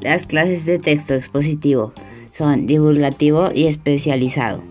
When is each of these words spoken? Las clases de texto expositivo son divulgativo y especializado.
Las 0.00 0.26
clases 0.26 0.64
de 0.64 0.78
texto 0.78 1.14
expositivo 1.14 1.92
son 2.30 2.66
divulgativo 2.66 3.50
y 3.54 3.66
especializado. 3.66 4.62